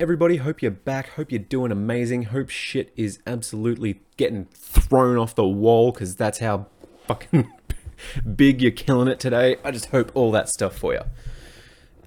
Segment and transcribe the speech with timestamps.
[0.00, 0.36] everybody?
[0.36, 1.10] Hope you're back.
[1.10, 2.24] Hope you're doing amazing.
[2.24, 6.66] Hope shit is absolutely getting thrown off the wall because that's how
[7.06, 7.50] fucking
[8.36, 9.56] big you're killing it today.
[9.62, 11.02] I just hope all that stuff for you.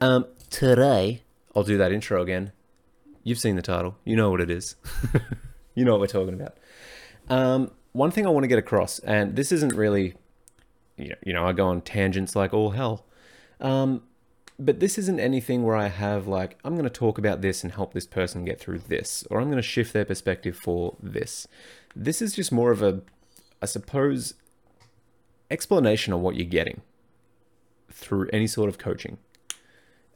[0.01, 1.23] Um, today,
[1.55, 2.51] I'll do that intro again.
[3.23, 3.97] You've seen the title.
[4.03, 4.75] You know what it is.
[5.75, 6.57] you know what we're talking about.
[7.29, 10.13] Um, one thing I want to get across, and this isn't really,
[10.97, 13.05] you know, you know I go on tangents like all hell.
[13.61, 14.03] Um,
[14.59, 17.73] but this isn't anything where I have like, I'm going to talk about this and
[17.73, 21.47] help this person get through this, or I'm going to shift their perspective for this.
[21.95, 23.01] This is just more of a,
[23.61, 24.33] I suppose,
[25.51, 26.81] explanation of what you're getting
[27.91, 29.19] through any sort of coaching.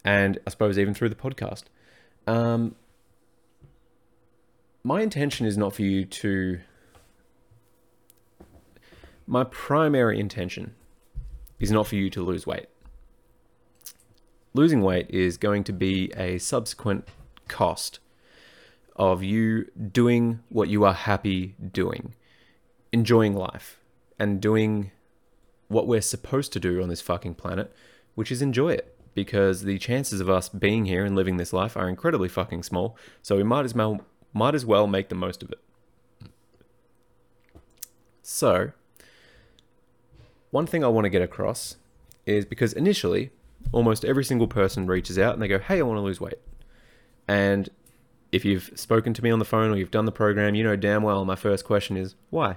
[0.04, 1.64] And I suppose even through the podcast.
[2.26, 2.74] Um,
[4.82, 6.60] my intention is not for you to.
[9.24, 10.74] My primary intention
[11.60, 12.66] is not for you to lose weight
[14.54, 17.08] losing weight is going to be a subsequent
[17.48, 17.98] cost
[18.96, 22.14] of you doing what you are happy doing,
[22.92, 23.80] enjoying life,
[24.18, 24.90] and doing
[25.68, 27.72] what we're supposed to do on this fucking planet,
[28.14, 28.96] which is enjoy it.
[29.14, 32.96] Because the chances of us being here and living this life are incredibly fucking small,
[33.20, 34.00] so we might as well
[34.32, 35.58] might as well make the most of it.
[38.22, 38.72] So,
[40.50, 41.76] one thing I want to get across
[42.24, 43.32] is because initially
[43.70, 46.38] almost every single person reaches out and they go, Hey, I want to lose weight.
[47.28, 47.68] And
[48.32, 50.76] if you've spoken to me on the phone or you've done the program, you know
[50.76, 52.56] damn well my first question is, Why?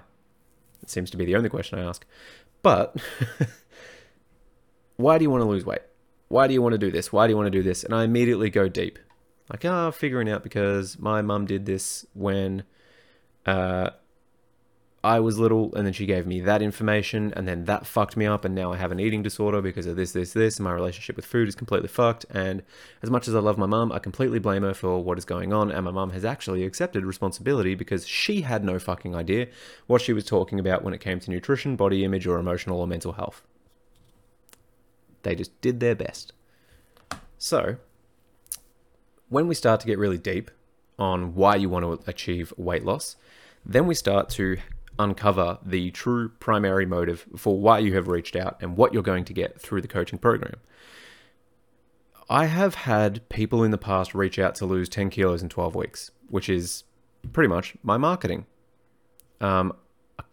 [0.81, 2.05] It seems to be the only question I ask.
[2.61, 2.95] But
[4.97, 5.81] why do you want to lose weight?
[6.29, 7.13] Why do you want to do this?
[7.13, 7.83] Why do you want to do this?
[7.83, 8.97] And I immediately go deep.
[9.49, 12.63] Like, ah, oh, figuring out because my mum did this when
[13.45, 13.91] uh,
[15.05, 18.25] I was little, and then she gave me that information, and then that fucked me
[18.25, 20.71] up, and now I have an eating disorder because of this, this, this, and my
[20.71, 22.25] relationship with food is completely fucked.
[22.31, 22.63] And
[23.03, 25.53] as much as I love my mum, I completely blame her for what is going
[25.53, 29.45] on, and my mum has actually accepted responsibility because she had no fucking idea
[29.85, 32.87] what she was talking about when it came to nutrition, body image, or emotional or
[32.87, 33.43] mental health.
[35.21, 36.33] They just did their best.
[37.37, 37.75] So,
[39.29, 40.49] when we start to get really deep
[40.97, 43.17] on why you want to achieve weight loss,
[43.63, 44.57] then we start to
[44.97, 49.25] uncover the true primary motive for why you have reached out and what you're going
[49.25, 50.55] to get through the coaching program.
[52.29, 55.75] I have had people in the past reach out to lose 10 kilos in 12
[55.75, 56.83] weeks, which is
[57.33, 58.45] pretty much my marketing.
[59.41, 59.73] Um,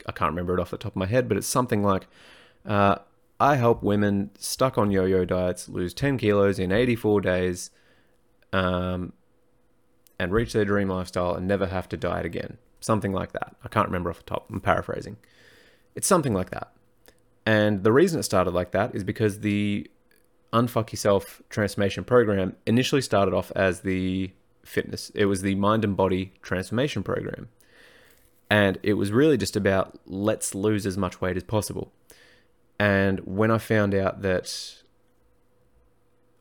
[0.07, 2.07] I can't remember it off the top of my head, but it's something like
[2.65, 2.97] uh,
[3.39, 7.71] I help women stuck on yo yo diets lose 10 kilos in 84 days
[8.53, 9.13] um,
[10.19, 12.59] and reach their dream lifestyle and never have to diet again.
[12.83, 13.57] Something like that.
[13.65, 14.51] I can't remember off the top.
[14.51, 15.17] I'm paraphrasing.
[15.95, 16.73] It's something like that.
[17.47, 19.91] And the reason it started like that is because the
[20.53, 24.33] Unfuck Yourself transformation program initially started off as the
[24.65, 27.49] fitness, it was the mind and body transformation program.
[28.51, 31.93] And it was really just about let's lose as much weight as possible.
[32.79, 34.83] And when I found out that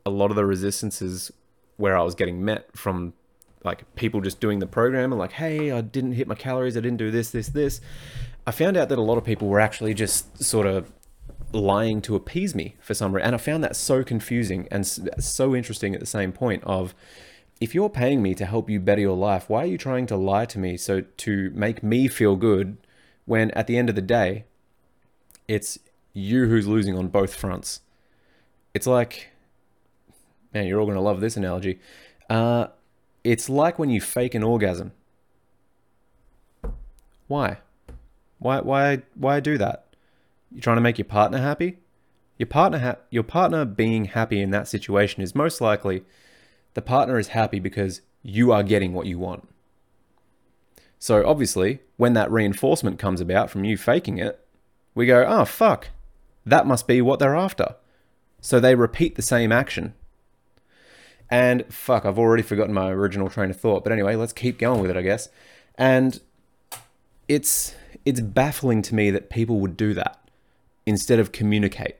[0.04, 1.30] a lot of the resistances
[1.76, 3.14] where I was getting met from
[3.64, 6.80] like people just doing the program and like, hey, I didn't hit my calories, I
[6.80, 7.80] didn't do this, this, this.
[8.46, 10.90] I found out that a lot of people were actually just sort of
[11.52, 13.26] lying to appease me for some reason.
[13.26, 16.94] And I found that so confusing and so interesting at the same point of
[17.60, 20.16] if you're paying me to help you better your life, why are you trying to
[20.16, 22.76] lie to me so to make me feel good
[23.24, 24.44] when at the end of the day,
[25.46, 25.78] it's
[26.12, 27.80] you who's losing on both fronts.
[28.74, 29.30] It's like,
[30.52, 31.78] man, you're all going to love this analogy.
[32.28, 32.68] Uh,
[33.24, 34.92] it's like when you fake an orgasm.
[37.28, 37.58] Why?
[38.38, 39.86] Why why why do that?
[40.50, 41.78] You're trying to make your partner happy?
[42.38, 46.04] Your partner ha- your partner being happy in that situation is most likely
[46.74, 49.48] the partner is happy because you are getting what you want.
[50.98, 54.44] So obviously, when that reinforcement comes about from you faking it,
[54.94, 55.90] we go, "Oh fuck.
[56.44, 57.76] That must be what they're after."
[58.40, 59.94] So they repeat the same action
[61.32, 63.84] and fuck, I've already forgotten my original train of thought.
[63.84, 65.30] But anyway, let's keep going with it, I guess.
[65.76, 66.20] And
[67.26, 67.74] it's
[68.04, 70.28] it's baffling to me that people would do that
[70.84, 71.96] instead of communicate.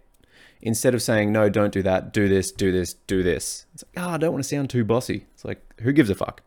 [0.60, 3.64] Instead of saying, no, don't do that, do this, do this, do this.
[3.72, 5.26] It's like, oh, I don't want to sound too bossy.
[5.32, 6.42] It's like, who gives a fuck?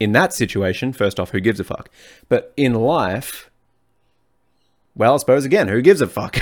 [0.00, 1.88] In that situation, first off, who gives a fuck?
[2.28, 3.48] But in life,
[4.96, 6.36] well, I suppose again, who gives a fuck?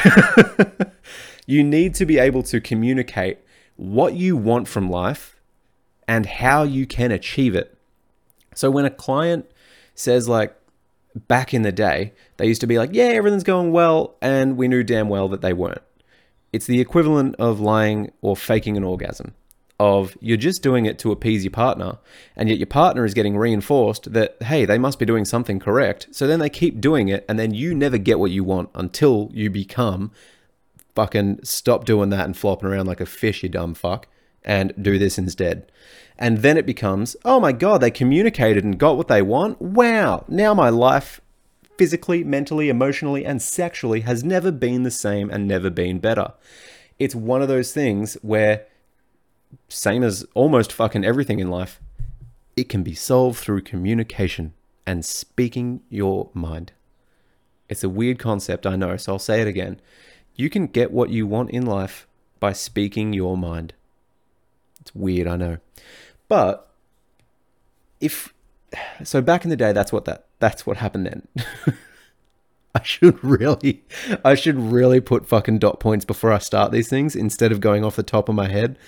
[1.47, 3.39] you need to be able to communicate
[3.79, 5.41] what you want from life
[6.07, 7.79] and how you can achieve it.
[8.55, 9.51] So when a client
[9.95, 10.55] says, like,
[11.27, 14.69] back in the day, they used to be like, yeah, everything's going well, and we
[14.69, 15.83] knew damn well that they weren't.
[16.53, 19.35] It's the equivalent of lying or faking an orgasm.
[19.81, 21.99] of you're just doing it to appease your partner,
[22.37, 26.09] and yet your partner is getting reinforced that, hey, they must be doing something correct.
[26.11, 29.31] So then they keep doing it, and then you never get what you want until
[29.33, 30.11] you become
[30.99, 34.09] fucking stop doing that and flopping around like a fish, you dumb fuck,
[34.43, 35.71] and do this instead.
[36.19, 39.62] And then it becomes, oh my God, they communicated and got what they want.
[39.62, 41.21] Wow, now my life
[41.77, 46.33] physically, mentally, emotionally, and sexually has never been the same and never been better.
[46.99, 48.67] It's one of those things where
[49.69, 51.81] same as almost fucking everything in life,
[52.56, 54.53] it can be solved through communication
[54.85, 56.73] and speaking your mind.
[57.69, 59.81] It's a weird concept, I know, so I'll say it again.
[60.38, 62.06] You can get what you want in life
[62.40, 63.75] by speaking your mind.
[64.81, 65.58] It's weird, I know.
[66.29, 66.70] But
[68.00, 68.32] if
[69.02, 71.29] so back in the day that's what that that's what happened then.
[72.75, 73.82] I should really
[74.25, 77.85] I should really put fucking dot points before I start these things instead of going
[77.85, 78.79] off the top of my head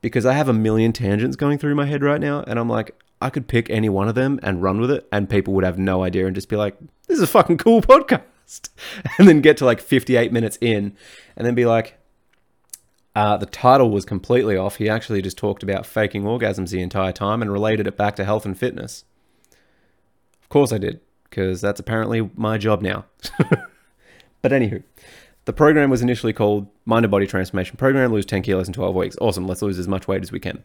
[0.00, 2.94] because I have a million tangents going through my head right now, and I'm like,
[3.20, 5.78] I could pick any one of them and run with it, and people would have
[5.78, 6.76] no idea and just be like,
[7.06, 8.22] this is a fucking cool podcast.
[9.18, 10.96] And then get to like 58 minutes in,
[11.36, 11.98] and then be like,
[13.14, 14.76] uh, the title was completely off.
[14.76, 18.24] He actually just talked about faking orgasms the entire time and related it back to
[18.24, 19.04] health and fitness.
[20.42, 23.04] Of course I did, because that's apparently my job now.
[24.42, 24.82] but anywho,
[25.44, 28.94] the program was initially called Mind and Body Transformation Program, lose 10 kilos in 12
[28.94, 29.16] weeks.
[29.20, 30.62] Awesome, let's lose as much weight as we can.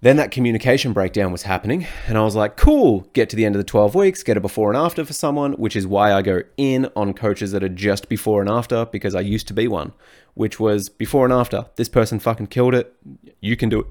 [0.00, 3.56] Then that communication breakdown was happening, and I was like, cool, get to the end
[3.56, 6.22] of the 12 weeks, get a before and after for someone, which is why I
[6.22, 9.66] go in on coaches that are just before and after, because I used to be
[9.66, 9.92] one,
[10.34, 11.66] which was before and after.
[11.74, 12.94] This person fucking killed it.
[13.40, 13.86] You can do it.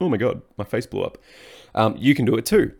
[0.00, 1.18] Oh my God, my face blew up.
[1.74, 2.72] Um, you can do it too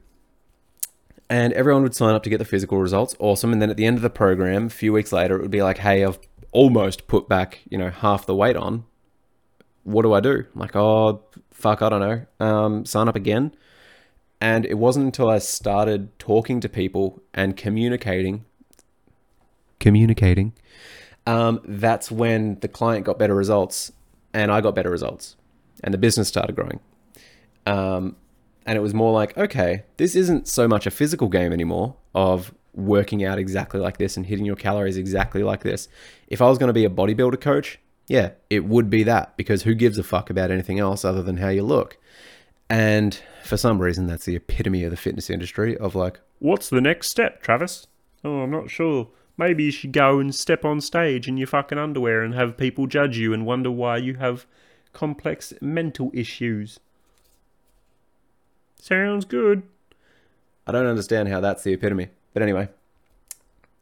[1.29, 3.17] and everyone would sign up to get the physical results.
[3.19, 3.53] Awesome.
[3.53, 5.63] And then at the end of the program, a few weeks later, it would be
[5.63, 6.19] like, hey, I've
[6.53, 8.85] almost put back, you know, half the weight on.
[9.83, 10.45] What do I do?
[10.55, 11.25] I'm like, oh,
[11.57, 12.47] fuck, I don't know.
[12.47, 13.53] Um, sign up again.
[14.41, 18.45] And it wasn't until I started talking to people and communicating,
[19.81, 20.53] communicating,
[21.27, 23.91] um, that's when the client got better results
[24.35, 25.37] and I got better results
[25.83, 26.81] and the business started growing.
[27.65, 28.17] Um,
[28.67, 32.55] and it was more like, okay, this isn't so much a physical game anymore of
[32.75, 35.89] working out exactly like this and hitting your calories exactly like this.
[36.29, 39.63] If I was going to be a bodybuilder coach, yeah, it would be that because
[39.63, 41.97] who gives a fuck about anything else other than how you look?
[42.69, 46.81] And for some reason, that's the epitome of the fitness industry of like, what's the
[46.81, 47.87] next step, Travis?
[48.25, 49.09] Oh, I'm not sure.
[49.37, 52.87] Maybe you should go and step on stage in your fucking underwear and have people
[52.87, 54.47] judge you and wonder why you have
[54.93, 56.81] complex mental issues.
[58.81, 59.63] Sounds good.
[60.67, 62.09] I don't understand how that's the epitome.
[62.33, 62.69] But anyway,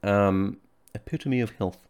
[0.03, 0.59] um,
[0.94, 1.84] epitome of health.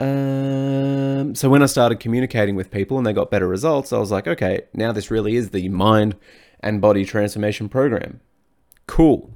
[0.00, 4.10] Um, so when I started communicating with people and they got better results, I was
[4.10, 6.16] like, okay, now this really is the mind
[6.60, 8.20] and body transformation program.
[8.86, 9.30] Cool.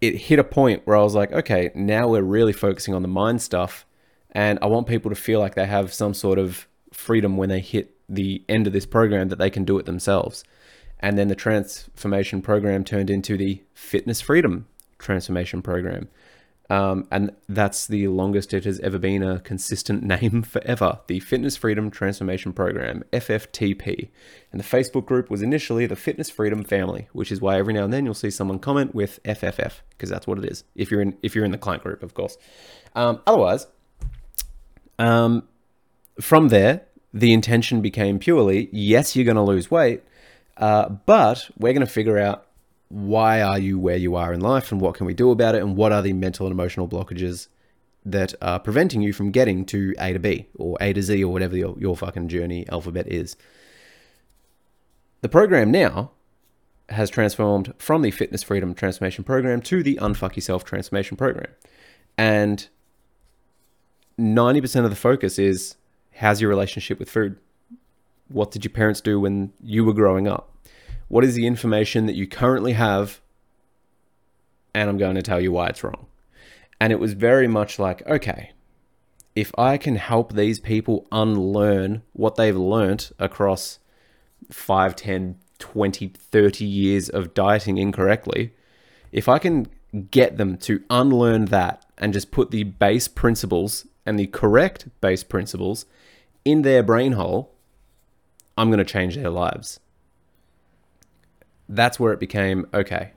[0.00, 3.08] It hit a point where I was like, okay, now we're really focusing on the
[3.08, 3.86] mind stuff.
[4.32, 7.60] And I want people to feel like they have some sort of freedom when they
[7.60, 10.44] hit the end of this program that they can do it themselves.
[10.98, 14.66] And then the transformation program turned into the Fitness Freedom
[14.98, 16.08] Transformation Program.
[16.72, 21.54] Um, and that's the longest it has ever been a consistent name forever the Fitness
[21.54, 24.08] Freedom Transformation Program, FFTP.
[24.50, 27.84] And the Facebook group was initially the Fitness Freedom Family, which is why every now
[27.84, 30.64] and then you'll see someone comment with FFF, because that's what it is.
[30.74, 32.38] If you're in, if you're in the client group, of course.
[32.94, 33.66] Um, otherwise,
[34.98, 35.46] um,
[36.22, 40.02] from there, the intention became purely yes, you're going to lose weight,
[40.56, 42.46] uh, but we're going to figure out
[42.92, 45.62] why are you where you are in life and what can we do about it
[45.62, 47.48] and what are the mental and emotional blockages
[48.04, 51.32] that are preventing you from getting to A to B or A to Z or
[51.32, 53.34] whatever your, your fucking journey alphabet is.
[55.22, 56.10] The program now
[56.90, 61.50] has transformed from the Fitness Freedom Transformation Program to the Unfuck Yourself Transformation Program.
[62.18, 62.68] And
[64.20, 65.76] 90% of the focus is
[66.16, 67.38] how's your relationship with food?
[68.28, 70.51] What did your parents do when you were growing up?
[71.12, 73.20] What is the information that you currently have?
[74.72, 76.06] And I'm going to tell you why it's wrong.
[76.80, 78.52] And it was very much like, okay,
[79.36, 83.78] if I can help these people unlearn what they've learnt across
[84.50, 88.54] 5, 10, 20, 30 years of dieting incorrectly,
[89.12, 89.66] if I can
[90.10, 95.24] get them to unlearn that and just put the base principles and the correct base
[95.24, 95.84] principles
[96.42, 97.52] in their brain hole,
[98.56, 99.78] I'm going to change their lives.
[101.74, 103.12] That's where it became okay.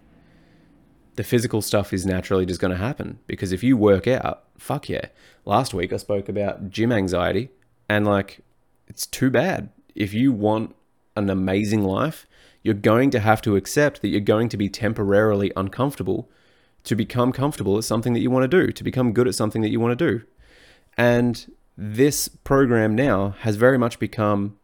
[1.16, 4.88] The physical stuff is naturally just going to happen because if you work out, fuck
[4.88, 5.08] yeah.
[5.44, 7.50] Last week I spoke about gym anxiety
[7.90, 8.40] and like
[8.88, 9.70] it's too bad.
[9.94, 10.76] if you want
[11.16, 12.28] an amazing life,
[12.64, 16.30] you're going to have to accept that you're going to be temporarily uncomfortable
[16.84, 19.62] to become comfortable at something that you want to do, to become good at something
[19.62, 20.26] that you want to do.
[20.98, 24.58] And this program now has very much become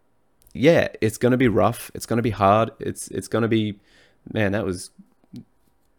[0.53, 3.47] yeah, it's going to be rough, it's going to be hard, it's it's going to
[3.47, 3.79] be
[4.31, 4.91] man, that was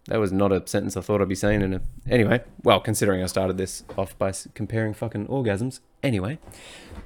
[0.06, 3.22] that was not a sentence I thought I'd be saying in a anyway, well, considering
[3.22, 5.80] I started this off by comparing fucking orgasms.
[6.02, 6.38] Anyway,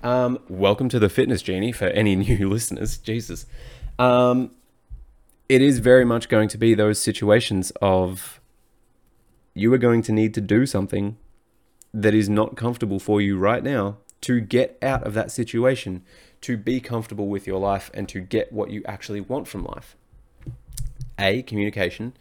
[0.02, 2.98] um, welcome to the Fitness Genie for any new listeners.
[2.98, 3.46] Jesus.
[3.98, 4.52] Um,
[5.48, 8.40] it is very much going to be those situations of
[9.54, 11.16] you are going to need to do something
[11.94, 16.02] that is not comfortable for you right now to get out of that situation,
[16.42, 19.96] to be comfortable with your life, and to get what you actually want from life.
[21.18, 22.12] A, communication,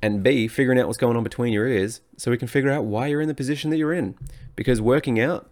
[0.00, 2.84] and B, figuring out what's going on between your ears so we can figure out
[2.84, 4.16] why you're in the position that you're in.
[4.54, 5.50] Because working out,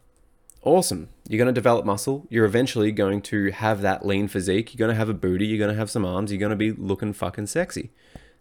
[0.62, 1.08] awesome.
[1.28, 2.26] You're going to develop muscle.
[2.28, 4.72] You're eventually going to have that lean physique.
[4.72, 5.46] You're going to have a booty.
[5.46, 6.30] You're going to have some arms.
[6.30, 7.90] You're going to be looking fucking sexy.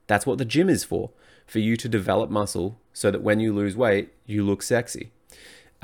[0.07, 1.09] That's what the gym is for,
[1.47, 5.11] for you to develop muscle so that when you lose weight, you look sexy.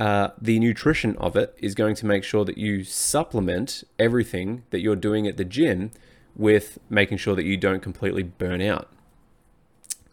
[0.01, 4.79] Uh, the nutrition of it is going to make sure that you supplement everything that
[4.79, 5.91] you're doing at the gym
[6.36, 8.89] with making sure that you don't completely burn out.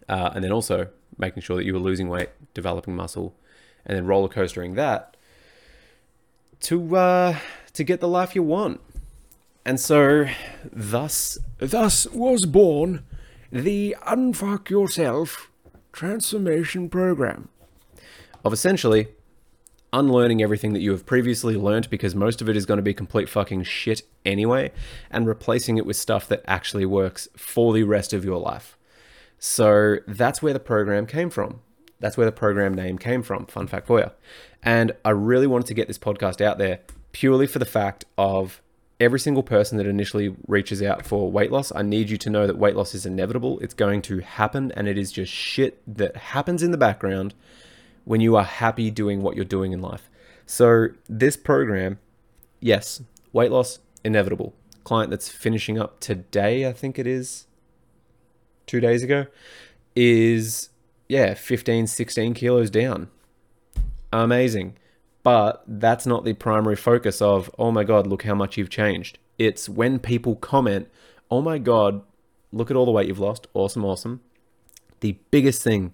[0.07, 3.35] Uh, and then also making sure that you are losing weight, developing muscle,
[3.87, 5.17] and then roller coastering that
[6.61, 7.39] to uh,
[7.73, 8.83] to get the life you want.
[9.65, 10.27] And so,
[10.71, 13.05] thus, Thus was born
[13.51, 15.51] the Unfuck Yourself
[15.93, 17.49] Transformation Program.
[18.45, 19.09] of essentially
[19.93, 22.95] unlearning everything that you have previously learnt because most of it is going to be
[22.95, 24.73] complete fucking shit anyway,
[25.11, 28.77] and replacing it with stuff that actually works for the rest of your life.
[29.39, 31.61] So that's where the program came from.
[32.01, 33.47] That's where the program name came from.
[33.47, 34.11] Fun fact for you.
[34.63, 36.81] And I really wanted to get this podcast out there
[37.13, 38.61] purely for the fact of
[39.01, 41.73] every single person that initially reaches out for weight loss.
[41.75, 43.59] I need you to know that weight loss is inevitable.
[43.61, 47.35] It's going to happen, and it is just shit that happens in the background
[48.09, 50.09] when you are happy doing what you're doing in life.
[50.47, 51.99] So, this program,
[52.59, 53.03] yes,
[53.35, 54.55] weight loss, inevitable.
[54.83, 57.47] Client that's finishing up today, I think it is,
[58.67, 59.27] two days ago,
[59.95, 60.71] is,
[61.07, 63.11] yeah, 15, 16 kilos down.
[64.11, 64.79] Amazing.
[65.23, 69.19] But that's not the primary focus of, oh my God, look how much you've changed.
[69.37, 70.89] It's when people comment,
[71.31, 72.01] oh my God,
[72.53, 73.49] look at all the weight you've lost.
[73.53, 74.23] Awesome, awesome.
[75.01, 75.93] The biggest thing,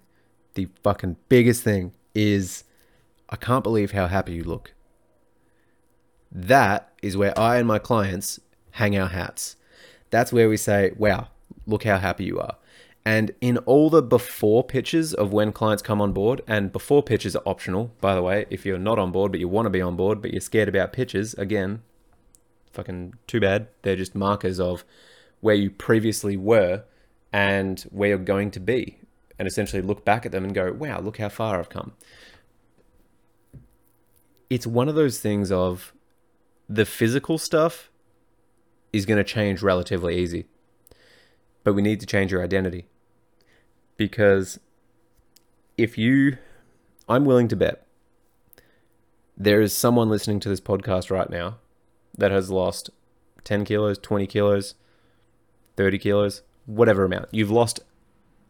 [0.55, 2.65] the fucking biggest thing is,
[3.29, 4.75] I can't believe how happy you look.
[6.31, 8.41] That is where I and my clients
[8.73, 9.57] hang our hats.
[10.11, 11.29] That's where we say, wow,
[11.67, 12.57] look how happy you are.
[13.07, 17.37] And in all the before pitches of when clients come on board, and before pitches
[17.37, 19.83] are optional, by the way, if you're not on board but you want to be
[19.83, 21.83] on board but you're scared about pitches, again,
[22.73, 23.69] fucking too bad.
[23.83, 24.85] They're just markers of
[25.41, 26.85] where you previously were
[27.33, 28.99] and where you're going to be.
[29.39, 31.93] And essentially look back at them and go, wow, look how far I've come.
[34.49, 35.93] It's one of those things of
[36.69, 37.91] the physical stuff
[38.93, 40.47] is going to change relatively easy.
[41.65, 42.87] But we need to change your identity.
[43.97, 44.61] Because
[45.77, 46.39] if you,
[47.09, 47.87] I'm willing to bet,
[49.37, 51.57] there is someone listening to this podcast right now
[52.17, 52.91] that has lost
[53.43, 54.75] 10 kilos, 20 kilos,
[55.77, 57.29] 30 kilos, whatever amount.
[57.33, 57.81] You've lost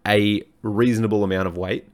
[0.07, 1.89] a reasonable amount of weight.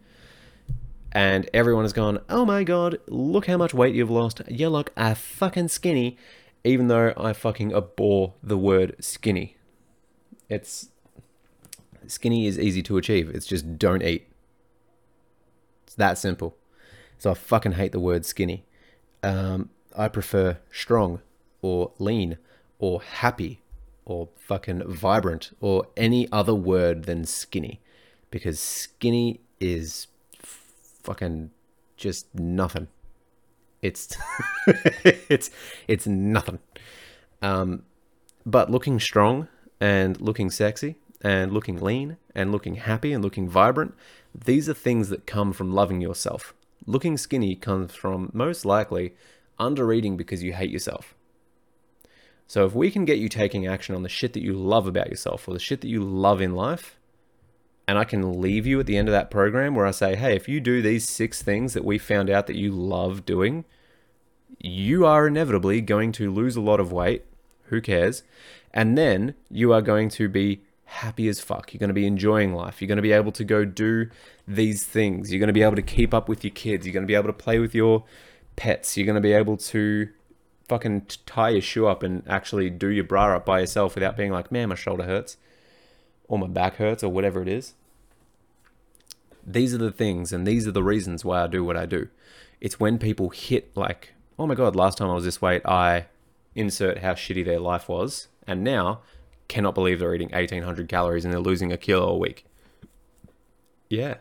[1.12, 4.42] And everyone has gone, oh my god, look how much weight you've lost.
[4.48, 6.16] You look a fucking skinny.
[6.62, 9.56] Even though I fucking abhor the word skinny.
[10.48, 10.90] It's
[12.06, 13.30] skinny is easy to achieve.
[13.30, 14.28] It's just don't eat.
[15.86, 16.56] It's that simple.
[17.18, 18.66] So I fucking hate the word skinny.
[19.22, 21.20] Um, I prefer strong
[21.62, 22.38] or lean
[22.78, 23.62] or happy
[24.04, 27.80] or fucking vibrant or any other word than skinny
[28.30, 30.06] because skinny is
[31.02, 31.50] fucking
[31.96, 32.88] just nothing.
[33.82, 34.16] It's
[34.66, 35.50] it's
[35.88, 36.58] it's nothing.
[37.42, 37.84] Um,
[38.44, 39.48] but looking strong
[39.80, 43.94] and looking sexy and looking lean and looking happy and looking vibrant,
[44.34, 46.54] these are things that come from loving yourself.
[46.86, 49.14] Looking skinny comes from most likely
[49.58, 51.14] under eating because you hate yourself.
[52.46, 55.08] So if we can get you taking action on the shit that you love about
[55.08, 56.98] yourself or the shit that you love in life,
[57.90, 60.36] and I can leave you at the end of that program where I say, hey,
[60.36, 63.64] if you do these six things that we found out that you love doing,
[64.60, 67.24] you are inevitably going to lose a lot of weight.
[67.64, 68.22] Who cares?
[68.72, 71.74] And then you are going to be happy as fuck.
[71.74, 72.80] You're going to be enjoying life.
[72.80, 74.08] You're going to be able to go do
[74.46, 75.32] these things.
[75.32, 76.86] You're going to be able to keep up with your kids.
[76.86, 78.04] You're going to be able to play with your
[78.54, 78.96] pets.
[78.96, 80.10] You're going to be able to
[80.68, 84.30] fucking tie your shoe up and actually do your bra up by yourself without being
[84.30, 85.38] like, man, my shoulder hurts
[86.28, 87.74] or my back hurts or whatever it is.
[89.52, 92.08] These are the things and these are the reasons why I do what I do.
[92.60, 96.06] It's when people hit like, oh my god, last time I was this weight, I
[96.54, 99.00] insert how shitty their life was, and now
[99.48, 102.44] cannot believe they're eating 1800 calories and they're losing a kilo a week.
[103.88, 104.18] Yeah.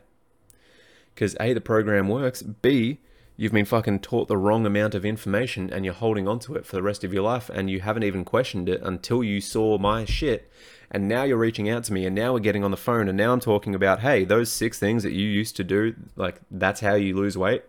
[1.14, 2.42] Because A, the program works.
[2.42, 3.00] B,
[3.38, 6.66] you've been fucking taught the wrong amount of information and you're holding on to it
[6.66, 9.78] for the rest of your life and you haven't even questioned it until you saw
[9.78, 10.50] my shit.
[10.92, 13.18] And now you're reaching out to me and now we're getting on the phone and
[13.18, 16.80] now I'm talking about, hey, those six things that you used to do, like that's
[16.80, 17.64] how you lose weight.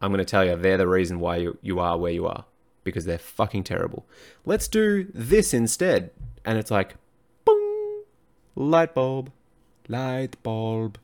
[0.00, 2.44] I'm going to tell you, they're the reason why you, you are where you are
[2.84, 4.06] because they're fucking terrible.
[4.44, 6.10] Let's do this instead.
[6.44, 6.96] And it's like,
[7.44, 8.04] boom,
[8.54, 9.32] light bulb,
[9.88, 10.98] light bulb.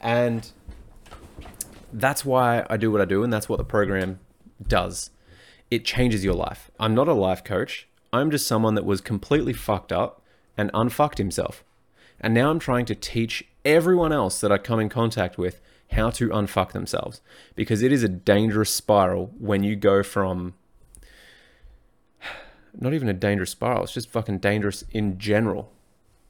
[0.00, 0.50] And
[1.92, 4.20] that's why I do what I do, and that's what the program
[4.66, 5.10] does.
[5.70, 6.70] It changes your life.
[6.78, 7.88] I'm not a life coach.
[8.12, 10.22] I'm just someone that was completely fucked up
[10.56, 11.64] and unfucked himself.
[12.20, 15.60] And now I'm trying to teach everyone else that I come in contact with
[15.92, 17.20] how to unfuck themselves
[17.54, 20.54] because it is a dangerous spiral when you go from
[22.78, 25.72] not even a dangerous spiral, it's just fucking dangerous in general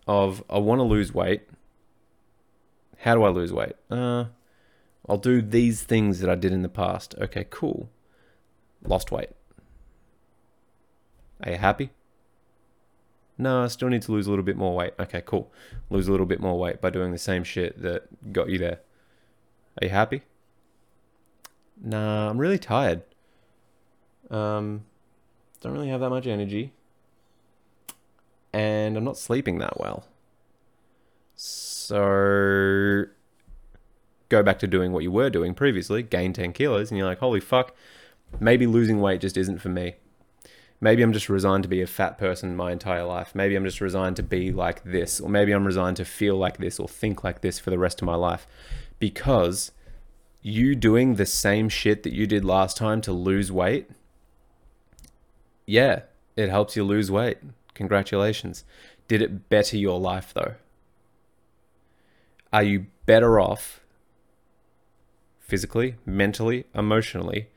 [0.07, 1.43] of I want to lose weight.
[2.99, 3.77] How do I lose weight?
[3.91, 4.27] Uh
[5.09, 7.15] I'll do these things that I did in the past.
[7.21, 7.89] Okay, cool.
[8.83, 9.31] Lost weight.
[11.45, 11.91] Are you happy?
[13.39, 14.95] No, I still need to lose a little bit more weight.
[14.99, 15.53] Okay, cool.
[15.91, 18.81] Lose a little bit more weight by doing the same shit that got you there.
[19.81, 20.23] Are you happy?
[21.83, 23.03] Nah, I'm really tired.
[24.31, 24.85] Um,
[25.61, 26.73] don't really have that much energy.
[28.53, 30.07] And I'm not sleeping that well.
[31.35, 33.05] So
[34.31, 37.19] go back to doing what you were doing previously, gain 10 kilos, and you're like,
[37.19, 37.75] holy fuck,
[38.41, 39.97] maybe losing weight just isn't for me.
[40.81, 43.35] Maybe I'm just resigned to be a fat person my entire life.
[43.35, 46.59] Maybe I'm just resigned to be like this, or maybe I'm resigned to feel like
[46.59, 48.47] this or think like this for the rest of my life.
[48.99, 49.73] Because
[50.43, 53.89] you doing the same shit that you did last time to lose weight,
[55.67, 56.03] yeah,
[56.37, 57.39] it helps you lose weight.
[57.75, 58.65] Congratulations.
[59.09, 60.55] Did it better your life though?
[62.53, 63.81] Are you better off
[65.41, 67.49] physically, mentally, emotionally?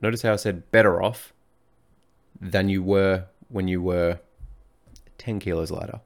[0.00, 1.32] Notice how I said better off
[2.40, 4.20] than you were when you were
[5.18, 6.00] 10 kilos lighter.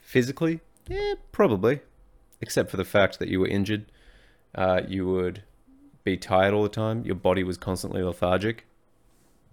[0.00, 1.80] Physically, yeah, probably.
[2.40, 3.86] Except for the fact that you were injured.
[4.54, 5.42] Uh, you would
[6.04, 7.04] be tired all the time.
[7.04, 8.66] Your body was constantly lethargic.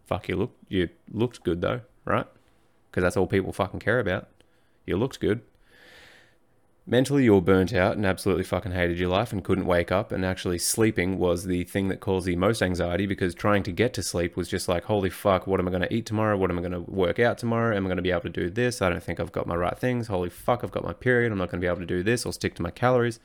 [0.05, 2.27] Fuck, you look you looked good though, right?
[2.89, 4.27] Because that's all people fucking care about.
[4.85, 5.41] You looked good.
[6.87, 10.11] Mentally, you were burnt out and absolutely fucking hated your life and couldn't wake up.
[10.11, 13.93] And actually, sleeping was the thing that caused the most anxiety because trying to get
[13.93, 16.35] to sleep was just like, holy fuck, what am I going to eat tomorrow?
[16.35, 17.75] What am I going to work out tomorrow?
[17.75, 18.81] Am I going to be able to do this?
[18.81, 20.07] I don't think I've got my right things.
[20.07, 21.31] Holy fuck, I've got my period.
[21.31, 23.19] I'm not going to be able to do this or stick to my calories.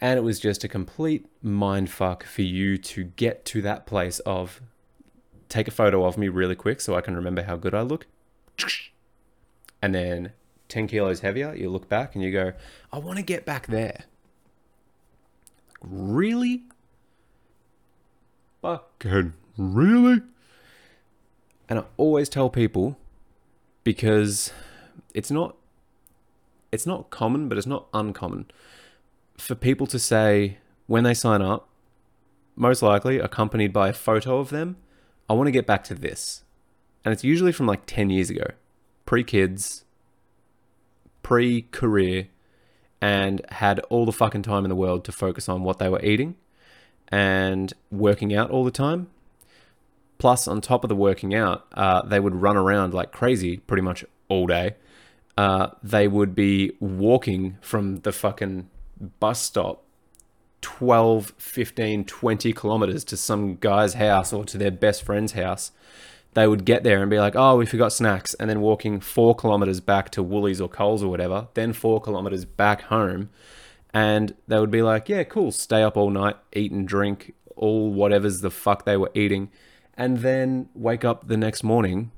[0.00, 4.20] And it was just a complete mind fuck for you to get to that place
[4.20, 4.60] of
[5.48, 8.06] take a photo of me really quick so I can remember how good I look.
[9.82, 10.32] And then
[10.68, 12.52] 10 kilos heavier, you look back and you go,
[12.92, 14.04] I want to get back there.
[15.80, 16.64] Really?
[18.62, 20.22] Fucking really?
[21.68, 22.96] And I always tell people
[23.84, 24.52] because
[25.14, 25.56] it's not
[26.72, 28.46] it's not common, but it's not uncommon
[29.38, 31.68] for people to say when they sign up,
[32.54, 34.76] most likely accompanied by a photo of them,
[35.28, 36.42] I want to get back to this.
[37.04, 38.46] And it's usually from like 10 years ago,
[39.04, 39.84] pre kids,
[41.26, 42.28] pre career,
[43.00, 46.00] and had all the fucking time in the world to focus on what they were
[46.00, 46.36] eating
[47.08, 49.08] and working out all the time.
[50.18, 53.82] Plus, on top of the working out, uh, they would run around like crazy pretty
[53.82, 54.76] much all day.
[55.36, 58.70] Uh, they would be walking from the fucking
[59.18, 59.82] bus stop
[60.60, 65.72] 12, 15, 20 kilometers to some guy's house or to their best friend's house,
[66.36, 68.34] they would get there and be like, oh, we forgot snacks.
[68.34, 72.44] And then walking four kilometers back to Woolies or Coles or whatever, then four kilometers
[72.44, 73.30] back home.
[73.94, 77.90] And they would be like, yeah, cool, stay up all night, eat and drink all
[77.90, 79.50] whatever's the fuck they were eating.
[79.96, 82.10] And then wake up the next morning,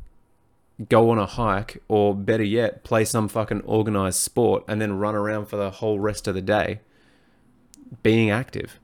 [0.88, 5.14] go on a hike, or better yet, play some fucking organized sport and then run
[5.14, 6.80] around for the whole rest of the day
[8.02, 8.80] being active,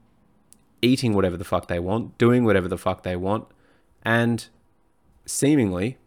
[0.80, 3.48] eating whatever the fuck they want, doing whatever the fuck they want,
[4.04, 4.48] and
[5.26, 5.98] seemingly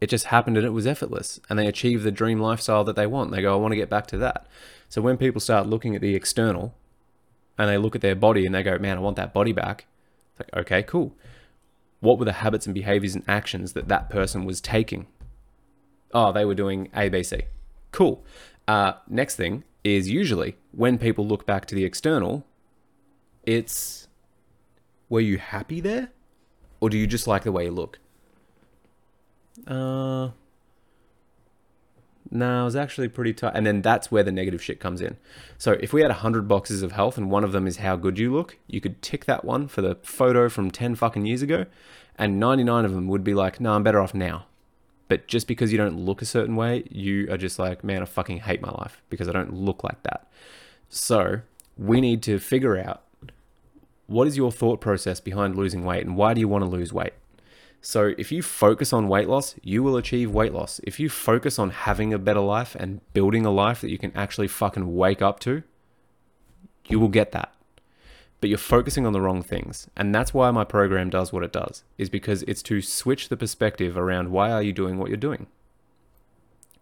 [0.00, 3.06] it just happened and it was effortless and they achieve the dream lifestyle that they
[3.06, 3.30] want.
[3.30, 4.46] They go, I want to get back to that.
[4.88, 6.74] So when people start looking at the external
[7.56, 9.86] and they look at their body and they go, man, I want that body back.
[10.30, 11.16] It's like, okay, cool.
[12.00, 15.06] What were the habits and behaviors and actions that that person was taking?
[16.12, 17.42] Oh, they were doing A, B, C.
[17.90, 18.22] Cool.
[18.68, 22.44] Uh, next thing is usually when people look back to the external,
[23.44, 24.08] it's
[25.08, 26.10] were you happy there?
[26.84, 27.98] Or do you just like the way you look?
[29.66, 30.32] Uh,
[32.30, 33.52] no, it was actually pretty tight.
[33.54, 35.16] And then that's where the negative shit comes in.
[35.56, 38.18] So if we had 100 boxes of health and one of them is how good
[38.18, 41.64] you look, you could tick that one for the photo from 10 fucking years ago,
[42.18, 44.44] and 99 of them would be like, no, I'm better off now.
[45.08, 48.04] But just because you don't look a certain way, you are just like, man, I
[48.04, 50.30] fucking hate my life because I don't look like that.
[50.90, 51.40] So
[51.78, 53.04] we need to figure out
[54.06, 56.92] what is your thought process behind losing weight and why do you want to lose
[56.92, 57.14] weight?
[57.80, 60.80] So, if you focus on weight loss, you will achieve weight loss.
[60.84, 64.10] If you focus on having a better life and building a life that you can
[64.16, 65.62] actually fucking wake up to,
[66.88, 67.52] you will get that.
[68.40, 69.86] But you're focusing on the wrong things.
[69.96, 73.36] And that's why my program does what it does, is because it's to switch the
[73.36, 75.46] perspective around why are you doing what you're doing.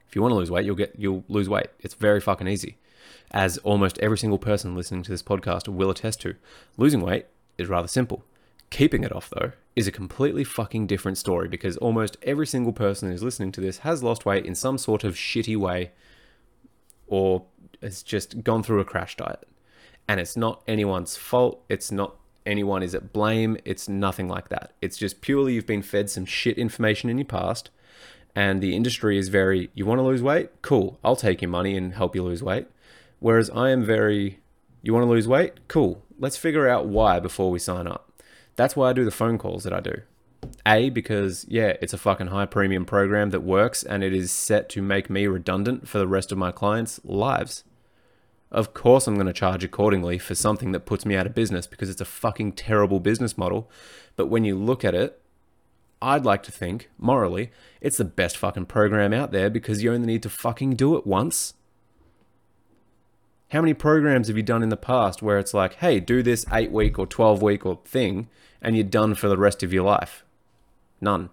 [0.06, 1.68] If you want to lose weight, you'll get you'll lose weight.
[1.80, 2.76] It's very fucking easy.
[3.32, 6.36] As almost every single person listening to this podcast will attest to.
[6.76, 7.26] Losing weight
[7.58, 8.24] is rather simple.
[8.70, 13.10] Keeping it off though is a completely fucking different story because almost every single person
[13.10, 15.92] who's listening to this has lost weight in some sort of shitty way
[17.06, 17.44] or
[17.82, 19.46] has just gone through a crash diet.
[20.08, 21.62] And it's not anyone's fault.
[21.68, 23.56] It's not anyone is at blame.
[23.64, 24.72] It's nothing like that.
[24.82, 27.70] It's just purely you've been fed some shit information in your past.
[28.34, 30.50] And the industry is very, you want to lose weight?
[30.62, 30.98] Cool.
[31.04, 32.66] I'll take your money and help you lose weight.
[33.22, 34.40] Whereas I am very,
[34.82, 35.68] you want to lose weight?
[35.68, 36.02] Cool.
[36.18, 38.10] Let's figure out why before we sign up.
[38.56, 40.02] That's why I do the phone calls that I do.
[40.66, 44.68] A, because, yeah, it's a fucking high premium program that works and it is set
[44.70, 47.62] to make me redundant for the rest of my clients' lives.
[48.50, 51.68] Of course, I'm going to charge accordingly for something that puts me out of business
[51.68, 53.70] because it's a fucking terrible business model.
[54.16, 55.22] But when you look at it,
[56.02, 60.08] I'd like to think, morally, it's the best fucking program out there because you only
[60.08, 61.54] need to fucking do it once.
[63.52, 66.46] How many programs have you done in the past where it's like, hey, do this
[66.50, 68.28] eight week or 12 week or thing,
[68.62, 70.24] and you're done for the rest of your life?
[71.02, 71.28] None.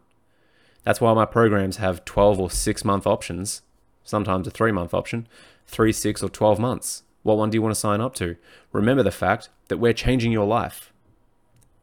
[0.84, 3.62] That's why my programs have 12 or 6 month options,
[4.04, 5.30] sometimes a 3 month option,
[5.68, 7.04] 3, 6, or 12 months.
[7.24, 8.36] What one do you want to sign up to?
[8.74, 10.92] Remember the fact that we're changing your life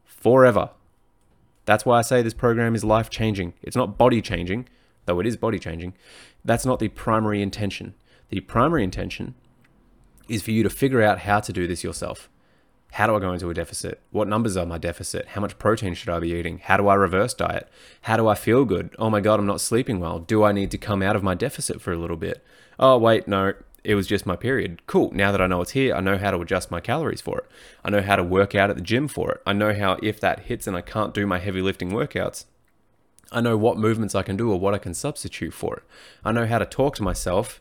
[0.04, 0.68] forever.
[1.64, 3.54] That's why I say this program is life changing.
[3.62, 4.68] It's not body changing,
[5.06, 5.94] though it is body changing.
[6.44, 7.94] That's not the primary intention.
[8.28, 9.34] The primary intention
[10.28, 12.28] is for you to figure out how to do this yourself.
[12.92, 14.00] How do I go into a deficit?
[14.10, 15.28] What numbers are my deficit?
[15.28, 16.58] How much protein should I be eating?
[16.58, 17.68] How do I reverse diet?
[18.02, 18.94] How do I feel good?
[18.98, 20.18] Oh my God, I'm not sleeping well.
[20.18, 22.42] Do I need to come out of my deficit for a little bit?
[22.78, 23.52] Oh, wait, no,
[23.84, 24.86] it was just my period.
[24.86, 25.12] Cool.
[25.12, 27.46] Now that I know it's here, I know how to adjust my calories for it.
[27.84, 29.42] I know how to work out at the gym for it.
[29.46, 32.46] I know how, if that hits and I can't do my heavy lifting workouts,
[33.30, 35.82] I know what movements I can do or what I can substitute for it.
[36.24, 37.60] I know how to talk to myself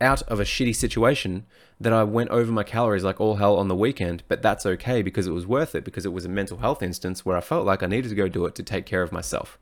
[0.00, 1.46] out of a shitty situation
[1.80, 5.02] that I went over my calories like all hell on the weekend, but that's okay
[5.02, 7.66] because it was worth it because it was a mental health instance where I felt
[7.66, 9.58] like I needed to go do it to take care of myself.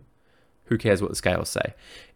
[0.67, 1.75] Who cares what the scales say?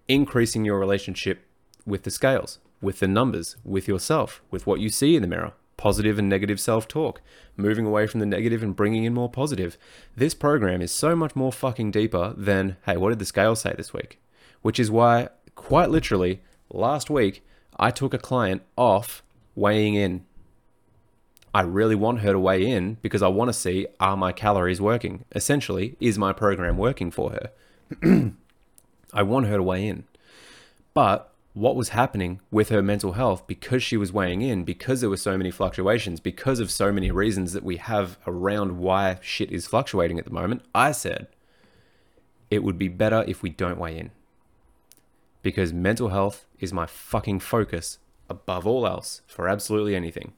[0.09, 1.44] Increasing your relationship
[1.85, 5.52] with the scales, with the numbers, with yourself, with what you see in the mirror,
[5.76, 7.20] positive and negative self talk,
[7.57, 9.76] moving away from the negative and bringing in more positive.
[10.14, 13.74] This program is so much more fucking deeper than, hey, what did the scale say
[13.76, 14.20] this week?
[14.62, 17.44] Which is why, quite literally, last week,
[17.76, 19.22] I took a client off
[19.55, 20.24] weighing in.
[21.55, 24.81] I really want her to weigh in because I want to see are my calories
[24.81, 25.24] working?
[25.35, 27.50] Essentially, is my program working for her?
[29.12, 30.05] I want her to weigh in.
[30.92, 35.09] But what was happening with her mental health because she was weighing in, because there
[35.09, 39.50] were so many fluctuations, because of so many reasons that we have around why shit
[39.50, 41.29] is fluctuating at the moment, I said
[42.50, 44.11] it would be better if we don't weigh in
[45.46, 50.32] because mental health is my fucking focus above all else for absolutely anything.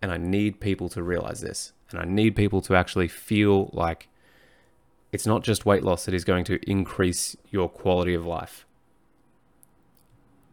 [0.00, 1.74] And I need people to realize this.
[1.90, 4.08] And I need people to actually feel like
[5.12, 8.64] it's not just weight loss that is going to increase your quality of life.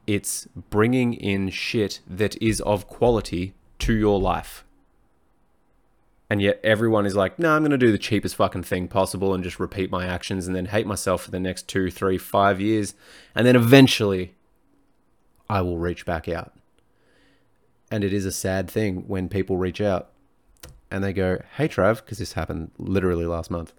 [0.06, 4.66] It's bringing in shit that is of quality to your life
[6.30, 8.88] and yet everyone is like, no, nah, I'm going to do the cheapest fucking thing
[8.88, 12.18] possible and just repeat my actions and then hate myself for the next two, three,
[12.18, 12.94] five years.
[13.34, 14.36] And then eventually
[15.50, 16.54] I will reach back out.
[17.90, 20.10] And it is a sad thing when people reach out
[20.92, 23.72] and they go, hey, Trav, because this happened literally last month.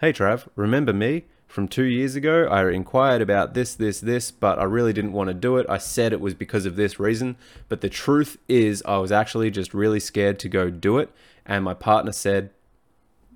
[0.00, 1.24] Hey, Trav, remember me?
[1.50, 2.46] From two years ago.
[2.46, 5.66] I inquired about this, this, this, but I really didn't want to do it.
[5.68, 7.36] I said it was because of this reason,
[7.68, 11.10] but the truth is, I was actually just really scared to go do it.
[11.44, 12.50] And my partner said,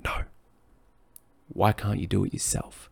[0.05, 0.22] No,
[1.48, 2.88] Why can't you do it yourself?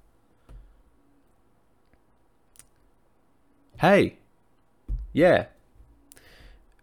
[3.78, 4.18] Hey,
[5.12, 5.46] yeah.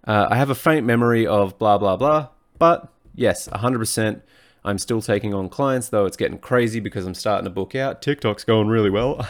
[0.08, 4.22] Uh, I have a faint memory of blah, blah, blah, but yes, 100%.
[4.64, 8.02] I'm still taking on clients, though it's getting crazy because I'm starting to book out.
[8.02, 9.26] TikTok's going really well.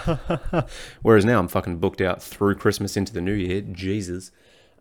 [1.01, 3.61] Whereas now I'm fucking booked out through Christmas into the new year.
[3.61, 4.31] Jesus.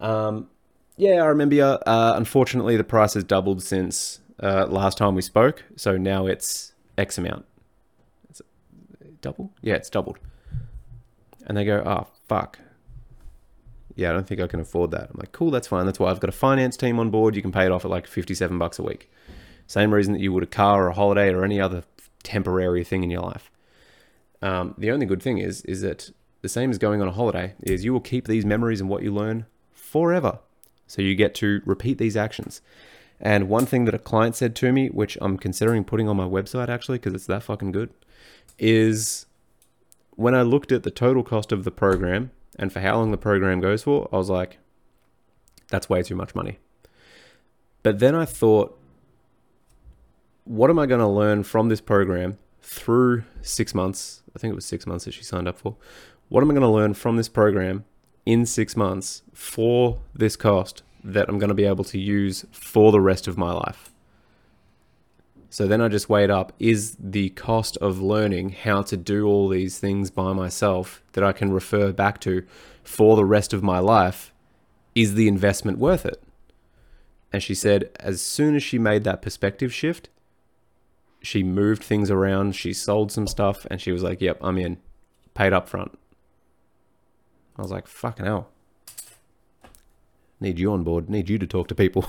[0.01, 0.49] Um,
[0.97, 1.79] yeah, I remember.
[1.87, 5.65] Uh, unfortunately, the price has doubled since uh, last time we spoke.
[5.77, 7.45] So now it's X amount.
[8.31, 9.53] Is it double?
[9.61, 10.19] Yeah, it's doubled.
[11.47, 12.59] And they go, oh, fuck.
[13.95, 15.11] Yeah, I don't think I can afford that.
[15.11, 15.85] I'm like, cool, that's fine.
[15.87, 17.35] That's why I've got a finance team on board.
[17.35, 19.11] You can pay it off at like 57 bucks a week.
[19.69, 21.85] Same reason that you would a car or a holiday or any other
[22.25, 23.51] temporary thing in your life.
[24.43, 27.55] Um, the only good thing is, is that the same as going on a holiday
[27.61, 30.39] is you will keep these memories and what you learn forever.
[30.87, 32.63] So you get to repeat these actions.
[33.21, 36.25] And one thing that a client said to me, which I'm considering putting on my
[36.27, 37.91] website actually, because it's that fucking good,
[38.59, 39.27] is
[40.13, 43.19] when I looked at the total cost of the program and for how long the
[43.19, 44.59] program goes for, I was like,
[45.69, 46.59] that's way too much money.
[47.83, 48.78] But then I thought,
[50.49, 54.23] what am I going to learn from this program through six months?
[54.35, 55.77] I think it was six months that she signed up for.
[56.31, 57.85] What am I going to learn from this program
[58.25, 62.91] in six months for this cost that I'm going to be able to use for
[62.93, 63.93] the rest of my life?
[65.51, 69.49] So then I just weighed up is the cost of learning how to do all
[69.49, 72.47] these things by myself that I can refer back to
[72.83, 74.33] for the rest of my life,
[74.95, 76.23] is the investment worth it?
[77.35, 80.09] And she said, as soon as she made that perspective shift,
[81.23, 84.79] she moved things around, she sold some stuff, and she was like, yep, I'm in.
[85.35, 85.99] Paid up front.
[87.57, 88.49] I was like, fucking hell.
[90.41, 91.11] Need you on board.
[91.11, 92.05] Need you to talk to people.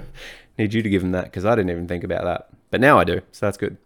[0.58, 2.48] Need you to give them that because I didn't even think about that.
[2.70, 3.76] But now I do, so that's good.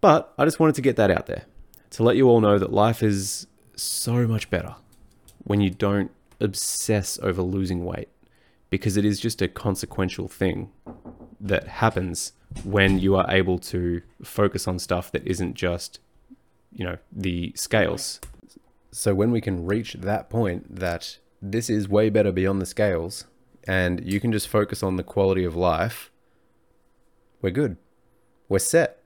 [0.00, 1.44] But I just wanted to get that out there
[1.90, 3.46] to let you all know that life is
[3.76, 4.74] so much better
[5.44, 8.08] when you don't obsess over losing weight
[8.70, 10.70] because it is just a consequential thing
[11.40, 12.32] that happens
[12.64, 16.00] when you are able to focus on stuff that isn't just,
[16.72, 18.20] you know, the scales.
[18.92, 23.24] So when we can reach that point that this is way better beyond the scales
[23.64, 26.10] and you can just focus on the quality of life,
[27.40, 27.76] we're good.
[28.48, 29.02] We're set.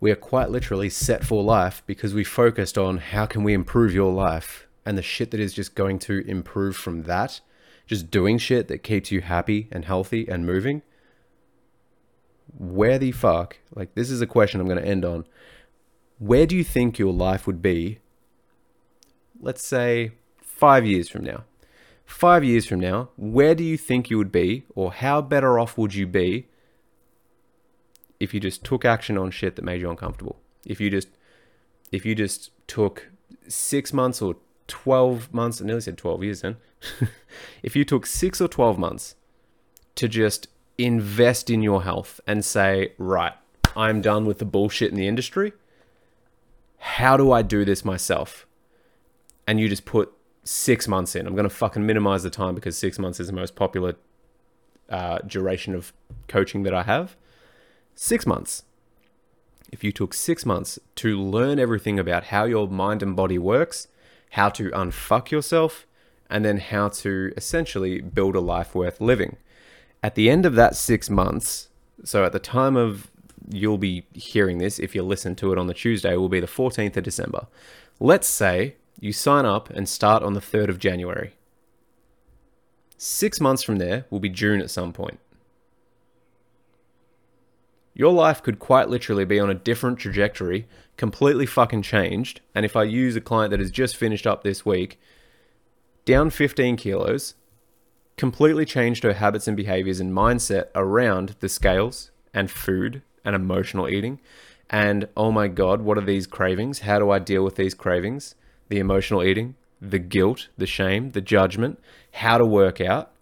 [0.00, 3.94] We are quite literally set for life because we focused on how can we improve
[3.94, 7.40] your life and the shit that is just going to improve from that,
[7.86, 10.82] just doing shit that keeps you happy and healthy and moving.
[12.58, 15.26] Where the fuck, like this is a question I'm going to end on.
[16.18, 17.98] Where do you think your life would be,
[19.40, 21.44] let's say five years from now?
[22.06, 25.76] Five years from now, where do you think you would be, or how better off
[25.76, 26.46] would you be
[28.20, 30.38] if you just took action on shit that made you uncomfortable?
[30.64, 31.08] If you just,
[31.90, 33.08] if you just took
[33.48, 34.36] six months or
[34.68, 36.56] 12 months, I nearly said 12 years then.
[37.62, 39.14] if you took six or 12 months
[39.94, 40.48] to just
[40.78, 43.32] invest in your health and say, right,
[43.76, 45.52] I'm done with the bullshit in the industry.
[46.78, 48.46] How do I do this myself?
[49.46, 50.12] And you just put
[50.44, 51.26] six months in.
[51.26, 53.96] I'm going to fucking minimize the time because six months is the most popular
[54.88, 55.92] uh, duration of
[56.28, 57.16] coaching that I have.
[57.94, 58.64] Six months.
[59.72, 63.88] If you took six months to learn everything about how your mind and body works,
[64.36, 65.86] how to unfuck yourself,
[66.28, 69.38] and then how to essentially build a life worth living.
[70.02, 71.68] At the end of that six months,
[72.04, 73.10] so at the time of
[73.48, 76.46] you'll be hearing this, if you listen to it on the Tuesday, will be the
[76.46, 77.46] 14th of December.
[77.98, 81.32] Let's say you sign up and start on the 3rd of January.
[82.98, 85.18] Six months from there will be June at some point.
[87.94, 92.40] Your life could quite literally be on a different trajectory, completely fucking changed.
[92.54, 94.98] And if I use a client that has just finished up this week,
[96.04, 97.34] down 15 kilos,
[98.16, 103.88] completely changed her habits and behaviors and mindset around the scales and food and emotional
[103.88, 104.20] eating.
[104.70, 106.80] And oh my God, what are these cravings?
[106.80, 108.34] How do I deal with these cravings?
[108.68, 111.78] the emotional eating, the guilt, the shame, the judgment,
[112.12, 113.12] how to work out,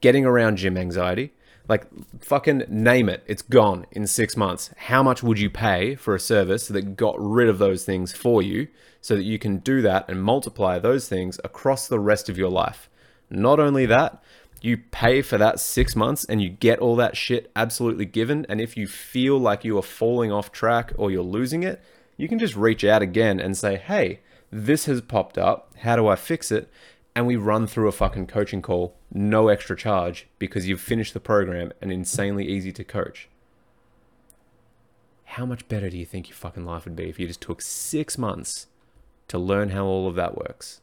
[0.00, 1.32] getting around gym anxiety.
[1.68, 1.86] Like,
[2.20, 3.22] fucking name it.
[3.26, 4.70] It's gone in six months.
[4.76, 8.42] How much would you pay for a service that got rid of those things for
[8.42, 8.68] you
[9.00, 12.50] so that you can do that and multiply those things across the rest of your
[12.50, 12.90] life?
[13.30, 14.22] Not only that,
[14.60, 18.46] you pay for that six months and you get all that shit absolutely given.
[18.48, 21.82] And if you feel like you are falling off track or you're losing it,
[22.16, 24.20] you can just reach out again and say, hey,
[24.50, 25.72] this has popped up.
[25.78, 26.70] How do I fix it?
[27.14, 31.20] And we run through a fucking coaching call, no extra charge because you've finished the
[31.20, 33.28] program and insanely easy to coach.
[35.24, 37.62] how much better do you think your fucking life would be if you just took
[37.62, 38.66] six months
[39.28, 40.81] to learn how all of that works?